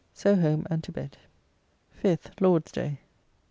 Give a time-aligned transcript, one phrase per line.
[0.15, 1.15] So home and to bed.
[2.03, 3.01] 5th (Lord's day).